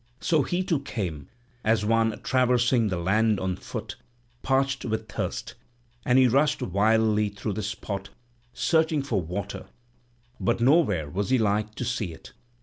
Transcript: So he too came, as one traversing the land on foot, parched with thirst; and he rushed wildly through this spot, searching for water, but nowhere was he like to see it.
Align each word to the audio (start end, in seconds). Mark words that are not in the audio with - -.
So 0.19 0.41
he 0.41 0.63
too 0.63 0.79
came, 0.79 1.27
as 1.63 1.85
one 1.85 2.19
traversing 2.23 2.87
the 2.87 2.97
land 2.97 3.39
on 3.39 3.55
foot, 3.55 3.97
parched 4.41 4.83
with 4.83 5.07
thirst; 5.07 5.53
and 6.07 6.17
he 6.17 6.27
rushed 6.27 6.63
wildly 6.63 7.29
through 7.29 7.53
this 7.53 7.67
spot, 7.67 8.09
searching 8.51 9.03
for 9.03 9.21
water, 9.21 9.67
but 10.39 10.59
nowhere 10.59 11.07
was 11.07 11.29
he 11.29 11.37
like 11.37 11.75
to 11.75 11.85
see 11.85 12.13
it. 12.13 12.33